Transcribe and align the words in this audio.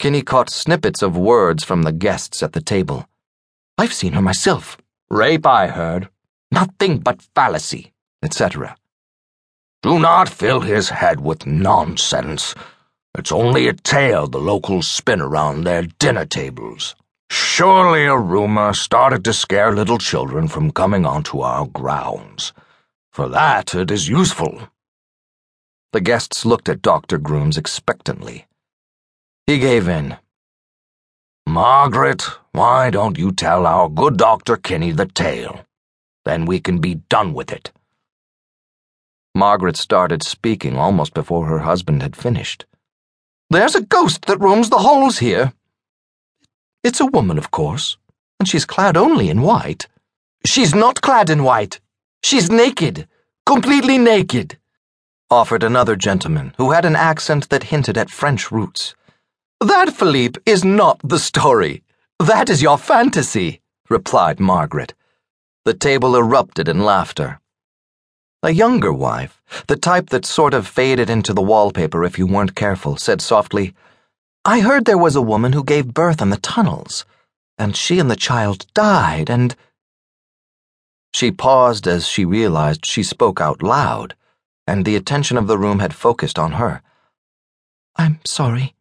Kinney 0.00 0.22
caught 0.22 0.48
snippets 0.48 1.02
of 1.02 1.14
words 1.14 1.62
from 1.62 1.82
the 1.82 1.92
guests 1.92 2.42
at 2.42 2.54
the 2.54 2.62
table. 2.62 3.06
I've 3.76 3.92
seen 3.92 4.14
her 4.14 4.22
myself. 4.22 4.78
Rape, 5.10 5.44
I 5.44 5.66
heard. 5.66 6.08
Nothing 6.50 7.00
but 7.00 7.20
fallacy, 7.34 7.92
etc. 8.22 8.78
Do 9.82 9.98
not 9.98 10.30
fill 10.30 10.60
his 10.62 10.88
head 10.88 11.20
with 11.20 11.44
nonsense. 11.44 12.54
It's 13.14 13.30
only 13.30 13.68
a 13.68 13.74
tale 13.74 14.26
the 14.26 14.38
locals 14.38 14.88
spin 14.88 15.20
around 15.20 15.64
their 15.64 15.82
dinner 15.82 16.24
tables. 16.24 16.96
Surely 17.30 18.06
a 18.06 18.16
rumor 18.16 18.72
started 18.72 19.22
to 19.24 19.34
scare 19.34 19.74
little 19.74 19.98
children 19.98 20.48
from 20.48 20.70
coming 20.70 21.04
onto 21.04 21.40
our 21.40 21.66
grounds. 21.66 22.54
For 23.12 23.28
that 23.28 23.74
it 23.74 23.90
is 23.90 24.08
useful. 24.08 24.62
The 25.92 26.00
guests 26.00 26.46
looked 26.46 26.70
at 26.70 26.80
Dr. 26.80 27.18
Grooms 27.18 27.58
expectantly. 27.58 28.46
He 29.50 29.58
gave 29.58 29.88
in. 29.88 30.16
Margaret, 31.44 32.22
why 32.52 32.88
don't 32.88 33.18
you 33.18 33.32
tell 33.32 33.66
our 33.66 33.88
good 33.88 34.16
Dr. 34.16 34.56
Kinney 34.56 34.92
the 34.92 35.06
tale? 35.06 35.66
Then 36.24 36.44
we 36.44 36.60
can 36.60 36.78
be 36.78 37.02
done 37.10 37.34
with 37.34 37.50
it. 37.50 37.72
Margaret 39.34 39.76
started 39.76 40.22
speaking 40.22 40.76
almost 40.76 41.14
before 41.14 41.46
her 41.46 41.58
husband 41.58 42.00
had 42.00 42.14
finished. 42.14 42.64
There's 43.50 43.74
a 43.74 43.82
ghost 43.82 44.26
that 44.26 44.38
roams 44.38 44.70
the 44.70 44.78
halls 44.78 45.18
here. 45.18 45.52
It's 46.84 47.00
a 47.00 47.06
woman, 47.06 47.36
of 47.36 47.50
course, 47.50 47.96
and 48.38 48.48
she's 48.48 48.64
clad 48.64 48.96
only 48.96 49.30
in 49.30 49.42
white. 49.42 49.88
She's 50.46 50.76
not 50.76 51.00
clad 51.00 51.28
in 51.28 51.42
white. 51.42 51.80
She's 52.22 52.52
naked, 52.52 53.08
completely 53.46 53.98
naked, 53.98 54.58
offered 55.28 55.64
another 55.64 55.96
gentleman 55.96 56.54
who 56.56 56.70
had 56.70 56.84
an 56.84 56.94
accent 56.94 57.48
that 57.48 57.64
hinted 57.64 57.98
at 57.98 58.10
French 58.10 58.52
roots. 58.52 58.94
That, 59.60 59.92
Philippe, 59.94 60.40
is 60.46 60.64
not 60.64 61.00
the 61.04 61.18
story. 61.18 61.82
That 62.18 62.48
is 62.48 62.62
your 62.62 62.78
fantasy, 62.78 63.60
replied 63.90 64.40
Margaret. 64.40 64.94
The 65.66 65.74
table 65.74 66.16
erupted 66.16 66.66
in 66.66 66.80
laughter. 66.80 67.40
A 68.42 68.52
younger 68.52 68.90
wife, 68.90 69.42
the 69.66 69.76
type 69.76 70.08
that 70.10 70.24
sort 70.24 70.54
of 70.54 70.66
faded 70.66 71.10
into 71.10 71.34
the 71.34 71.42
wallpaper 71.42 72.04
if 72.04 72.18
you 72.18 72.26
weren't 72.26 72.54
careful, 72.54 72.96
said 72.96 73.20
softly, 73.20 73.74
I 74.46 74.60
heard 74.60 74.86
there 74.86 74.96
was 74.96 75.14
a 75.14 75.20
woman 75.20 75.52
who 75.52 75.62
gave 75.62 75.92
birth 75.92 76.22
in 76.22 76.30
the 76.30 76.38
tunnels, 76.38 77.04
and 77.58 77.76
she 77.76 77.98
and 77.98 78.10
the 78.10 78.16
child 78.16 78.66
died, 78.72 79.28
and. 79.28 79.54
She 81.12 81.30
paused 81.30 81.86
as 81.86 82.08
she 82.08 82.24
realized 82.24 82.86
she 82.86 83.02
spoke 83.02 83.42
out 83.42 83.62
loud, 83.62 84.16
and 84.66 84.86
the 84.86 84.96
attention 84.96 85.36
of 85.36 85.48
the 85.48 85.58
room 85.58 85.80
had 85.80 85.92
focused 85.92 86.38
on 86.38 86.52
her. 86.52 86.80
I'm 87.96 88.20
sorry. 88.24 88.74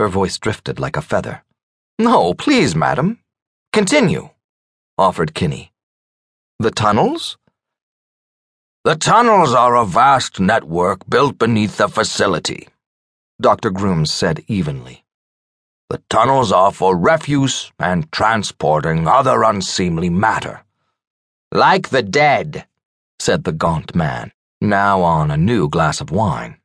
Her 0.00 0.08
voice 0.08 0.38
drifted 0.38 0.80
like 0.80 0.96
a 0.96 1.02
feather. 1.02 1.44
No, 1.98 2.32
please, 2.32 2.74
madam. 2.74 3.18
Continue, 3.70 4.30
offered 4.96 5.34
Kinney. 5.34 5.72
The 6.58 6.70
tunnels? 6.70 7.36
The 8.82 8.96
tunnels 8.96 9.52
are 9.52 9.76
a 9.76 9.84
vast 9.84 10.40
network 10.40 11.06
built 11.06 11.36
beneath 11.36 11.76
the 11.76 11.86
facility, 11.86 12.68
Dr. 13.42 13.68
Grooms 13.68 14.10
said 14.10 14.42
evenly. 14.48 15.04
The 15.90 16.02
tunnels 16.08 16.50
are 16.50 16.72
for 16.72 16.96
refuse 16.96 17.70
and 17.78 18.10
transporting 18.10 19.06
other 19.06 19.42
unseemly 19.42 20.08
matter. 20.08 20.64
Like 21.52 21.90
the 21.90 22.02
dead, 22.02 22.66
said 23.18 23.44
the 23.44 23.52
gaunt 23.52 23.94
man, 23.94 24.32
now 24.62 25.02
on 25.02 25.30
a 25.30 25.36
new 25.36 25.68
glass 25.68 26.00
of 26.00 26.10
wine. 26.10 26.56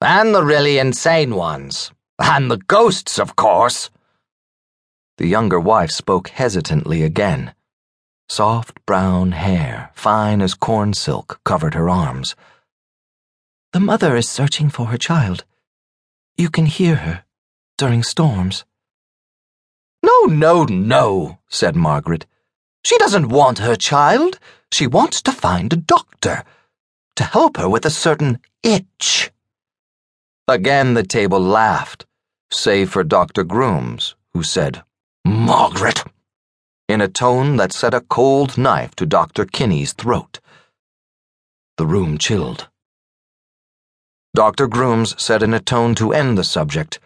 And 0.00 0.34
the 0.34 0.42
really 0.42 0.78
insane 0.78 1.36
ones. 1.36 1.92
And 2.18 2.50
the 2.50 2.56
ghosts, 2.56 3.18
of 3.18 3.36
course. 3.36 3.90
The 5.18 5.26
younger 5.26 5.60
wife 5.60 5.90
spoke 5.90 6.28
hesitantly 6.28 7.02
again. 7.02 7.54
Soft 8.28 8.84
brown 8.86 9.32
hair, 9.32 9.90
fine 9.94 10.40
as 10.42 10.54
corn 10.54 10.94
silk, 10.94 11.40
covered 11.44 11.74
her 11.74 11.88
arms. 11.88 12.34
The 13.72 13.80
mother 13.80 14.16
is 14.16 14.28
searching 14.28 14.70
for 14.70 14.86
her 14.86 14.98
child. 14.98 15.44
You 16.36 16.50
can 16.50 16.66
hear 16.66 16.96
her 16.96 17.24
during 17.78 18.02
storms. 18.02 18.64
No, 20.02 20.22
no, 20.22 20.64
no, 20.64 21.38
said 21.48 21.76
Margaret. 21.76 22.26
She 22.84 22.96
doesn't 22.98 23.28
want 23.28 23.58
her 23.58 23.76
child. 23.76 24.38
She 24.72 24.86
wants 24.86 25.20
to 25.22 25.32
find 25.32 25.72
a 25.72 25.76
doctor 25.76 26.44
to 27.16 27.24
help 27.24 27.56
her 27.56 27.68
with 27.68 27.84
a 27.84 27.90
certain 27.90 28.38
itch. 28.62 29.30
Again 30.48 30.94
the 30.94 31.02
table 31.02 31.40
laughed, 31.40 32.05
save 32.50 32.90
for 32.90 33.04
Dr. 33.04 33.44
Grooms, 33.44 34.14
who 34.34 34.42
said, 34.42 34.82
Margaret 35.24 36.04
in 36.88 37.00
a 37.00 37.08
tone 37.08 37.56
that 37.56 37.72
set 37.72 37.94
a 37.94 38.00
cold 38.00 38.56
knife 38.56 38.94
to 38.94 39.04
Dr. 39.04 39.44
Kinney's 39.44 39.92
throat. 39.92 40.38
The 41.78 41.86
room 41.86 42.16
chilled. 42.16 42.68
Dr. 44.34 44.68
Grooms 44.68 45.20
said 45.20 45.42
in 45.42 45.52
a 45.52 45.60
tone 45.60 45.94
to 45.96 46.12
end 46.12 46.38
the 46.38 46.44
subject, 46.44 47.00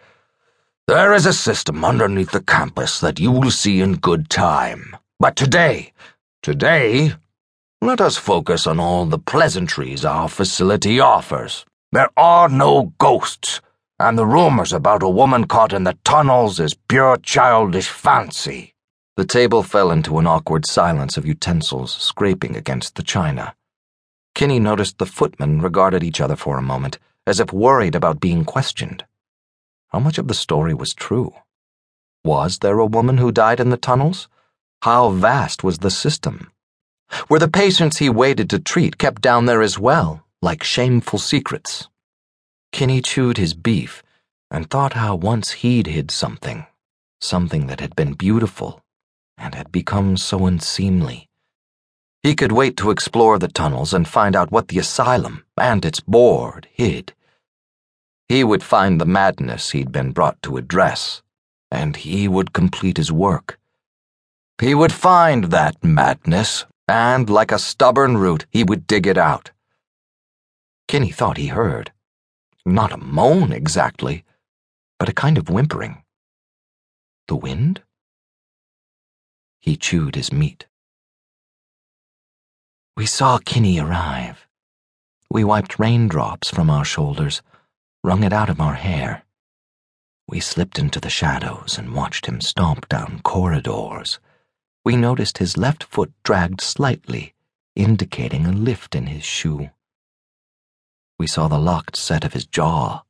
There 0.87 1.13
is 1.13 1.25
a 1.25 1.33
system 1.33 1.83
underneath 1.83 2.31
the 2.31 2.43
campus 2.43 2.99
that 2.99 3.19
you 3.19 3.31
will 3.31 3.49
see 3.49 3.81
in 3.81 3.95
good 3.95 4.29
time. 4.29 4.95
But 5.19 5.35
today, 5.35 5.93
today, 6.43 7.13
let 7.81 7.99
us 8.01 8.17
focus 8.17 8.67
on 8.67 8.79
all 8.79 9.05
the 9.07 9.17
pleasantries 9.17 10.05
our 10.05 10.29
facility 10.29 10.99
offers. 10.99 11.65
There 11.91 12.09
are 12.15 12.49
no 12.49 12.93
ghosts, 12.99 13.61
and 14.01 14.17
the 14.17 14.25
rumors 14.25 14.73
about 14.73 15.03
a 15.03 15.09
woman 15.09 15.45
caught 15.45 15.73
in 15.73 15.83
the 15.83 15.97
tunnels 16.03 16.59
is 16.59 16.73
pure 16.87 17.17
childish 17.17 17.87
fancy. 17.87 18.73
The 19.17 19.25
table 19.25 19.61
fell 19.61 19.91
into 19.91 20.17
an 20.17 20.25
awkward 20.25 20.65
silence 20.65 21.17
of 21.17 21.25
utensils 21.25 21.93
scraping 21.93 22.55
against 22.55 22.95
the 22.95 23.03
china. 23.03 23.55
Kinney 24.33 24.59
noticed 24.59 24.97
the 24.97 25.05
footmen 25.05 25.61
regarded 25.61 26.03
each 26.03 26.21
other 26.21 26.35
for 26.35 26.57
a 26.57 26.61
moment, 26.61 26.97
as 27.27 27.39
if 27.39 27.53
worried 27.53 27.95
about 27.95 28.19
being 28.19 28.45
questioned. 28.45 29.05
How 29.89 29.99
much 29.99 30.17
of 30.17 30.27
the 30.27 30.33
story 30.33 30.73
was 30.73 30.93
true? 30.93 31.33
Was 32.23 32.59
there 32.59 32.79
a 32.79 32.85
woman 32.85 33.17
who 33.17 33.31
died 33.31 33.59
in 33.59 33.69
the 33.69 33.77
tunnels? 33.77 34.27
How 34.81 35.09
vast 35.09 35.63
was 35.63 35.79
the 35.79 35.91
system? 35.91 36.51
Were 37.29 37.39
the 37.39 37.49
patients 37.49 37.97
he 37.97 38.09
waited 38.09 38.49
to 38.49 38.59
treat 38.59 38.97
kept 38.97 39.21
down 39.21 39.45
there 39.45 39.61
as 39.61 39.77
well, 39.77 40.23
like 40.41 40.63
shameful 40.63 41.19
secrets? 41.19 41.89
Kinney 42.71 43.01
chewed 43.01 43.37
his 43.37 43.53
beef 43.53 44.03
and 44.49 44.69
thought 44.69 44.93
how 44.93 45.15
once 45.15 45.51
he'd 45.51 45.87
hid 45.87 46.11
something, 46.11 46.65
something 47.19 47.67
that 47.67 47.79
had 47.79 47.95
been 47.95 48.13
beautiful 48.13 48.81
and 49.37 49.55
had 49.55 49.71
become 49.71 50.17
so 50.17 50.45
unseemly. 50.45 51.27
He 52.23 52.35
could 52.35 52.51
wait 52.51 52.77
to 52.77 52.91
explore 52.91 53.39
the 53.39 53.47
tunnels 53.47 53.93
and 53.93 54.07
find 54.07 54.35
out 54.35 54.51
what 54.51 54.67
the 54.67 54.77
asylum 54.77 55.43
and 55.57 55.83
its 55.83 55.99
board 55.99 56.67
hid. 56.71 57.13
He 58.29 58.43
would 58.43 58.63
find 58.63 59.01
the 59.01 59.05
madness 59.05 59.71
he'd 59.71 59.91
been 59.91 60.11
brought 60.11 60.41
to 60.43 60.57
address, 60.57 61.21
and 61.71 61.95
he 61.95 62.27
would 62.27 62.53
complete 62.53 62.97
his 62.97 63.11
work. 63.11 63.59
He 64.59 64.75
would 64.75 64.93
find 64.93 65.45
that 65.45 65.83
madness, 65.83 66.65
and 66.87 67.29
like 67.29 67.51
a 67.51 67.59
stubborn 67.59 68.17
root, 68.17 68.45
he 68.51 68.63
would 68.63 68.85
dig 68.85 69.07
it 69.07 69.17
out. 69.17 69.51
Kinney 70.87 71.11
thought 71.11 71.37
he 71.37 71.47
heard. 71.47 71.91
Not 72.65 72.91
a 72.91 72.97
moan 72.97 73.51
exactly, 73.51 74.23
but 74.99 75.09
a 75.09 75.13
kind 75.13 75.37
of 75.37 75.49
whimpering. 75.49 76.03
The 77.27 77.35
wind? 77.35 77.81
He 79.59 79.77
chewed 79.77 80.15
his 80.15 80.31
meat. 80.31 80.67
We 82.95 83.05
saw 83.05 83.39
Kinney 83.39 83.79
arrive. 83.79 84.47
We 85.29 85.43
wiped 85.43 85.79
raindrops 85.79 86.49
from 86.49 86.69
our 86.69 86.85
shoulders, 86.85 87.41
wrung 88.03 88.23
it 88.23 88.33
out 88.33 88.49
of 88.49 88.59
our 88.61 88.75
hair. 88.75 89.23
We 90.27 90.39
slipped 90.39 90.77
into 90.77 90.99
the 90.99 91.09
shadows 91.09 91.77
and 91.77 91.95
watched 91.95 92.25
him 92.25 92.41
stomp 92.41 92.87
down 92.89 93.21
corridors. 93.23 94.19
We 94.85 94.95
noticed 94.95 95.39
his 95.39 95.57
left 95.57 95.83
foot 95.83 96.11
dragged 96.23 96.61
slightly, 96.61 97.33
indicating 97.75 98.45
a 98.45 98.51
lift 98.51 98.93
in 98.95 99.07
his 99.07 99.23
shoe. 99.23 99.71
We 101.21 101.27
saw 101.27 101.47
the 101.47 101.59
locked 101.59 101.97
set 101.97 102.25
of 102.25 102.33
his 102.33 102.47
jaw, 102.47 103.03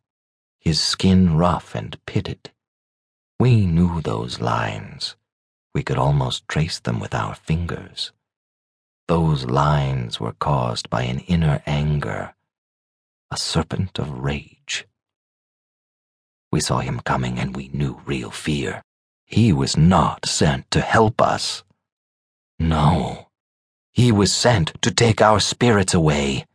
his 0.59 0.81
skin 0.81 1.37
rough 1.37 1.73
and 1.73 1.97
pitted. 2.05 2.51
We 3.39 3.65
knew 3.65 4.01
those 4.01 4.41
lines. 4.41 5.15
We 5.73 5.81
could 5.81 5.95
almost 5.97 6.45
trace 6.49 6.77
them 6.77 6.99
with 6.99 7.15
our 7.15 7.35
fingers. 7.35 8.11
Those 9.07 9.45
lines 9.45 10.19
were 10.19 10.33
caused 10.33 10.89
by 10.89 11.03
an 11.03 11.19
inner 11.19 11.63
anger, 11.65 12.35
a 13.31 13.37
serpent 13.37 13.97
of 13.97 14.19
rage. 14.19 14.85
We 16.51 16.59
saw 16.59 16.79
him 16.79 16.99
coming 16.99 17.39
and 17.39 17.55
we 17.55 17.69
knew 17.69 18.01
real 18.05 18.29
fear. 18.29 18.83
He 19.23 19.53
was 19.53 19.77
not 19.77 20.25
sent 20.25 20.69
to 20.71 20.81
help 20.81 21.21
us. 21.21 21.63
No, 22.59 23.29
he 23.93 24.11
was 24.11 24.33
sent 24.33 24.81
to 24.81 24.91
take 24.91 25.21
our 25.21 25.39
spirits 25.39 25.93
away 25.93 26.45